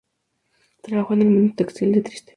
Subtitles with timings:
[0.81, 2.29] Trabajó en el mundo textil de Trieste.